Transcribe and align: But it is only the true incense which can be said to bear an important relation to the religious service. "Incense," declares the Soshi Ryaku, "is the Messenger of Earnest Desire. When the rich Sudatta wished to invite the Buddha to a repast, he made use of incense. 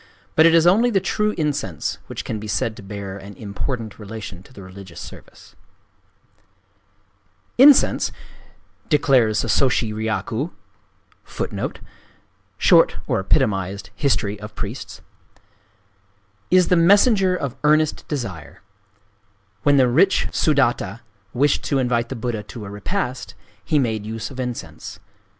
But 0.35 0.47
it 0.47 0.55
is 0.55 0.65
only 0.65 0.89
the 0.89 0.99
true 0.99 1.35
incense 1.37 1.99
which 2.07 2.25
can 2.25 2.39
be 2.39 2.47
said 2.47 2.75
to 2.75 2.81
bear 2.81 3.19
an 3.19 3.35
important 3.35 3.99
relation 3.99 4.41
to 4.41 4.51
the 4.51 4.63
religious 4.63 4.99
service. 4.99 5.55
"Incense," 7.59 8.11
declares 8.89 9.43
the 9.43 9.47
Soshi 9.47 9.93
Ryaku, 9.93 10.49
"is 16.49 16.67
the 16.67 16.75
Messenger 16.75 17.35
of 17.35 17.55
Earnest 17.63 18.07
Desire. 18.07 18.61
When 19.61 19.77
the 19.77 19.87
rich 19.87 20.27
Sudatta 20.31 21.01
wished 21.31 21.63
to 21.65 21.77
invite 21.77 22.09
the 22.09 22.15
Buddha 22.15 22.41
to 22.41 22.65
a 22.65 22.71
repast, 22.71 23.35
he 23.63 23.77
made 23.77 24.07
use 24.07 24.31
of 24.31 24.39
incense. 24.39 24.99